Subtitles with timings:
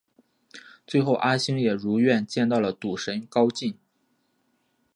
[0.87, 3.77] 最后阿星也如愿见到赌神高进。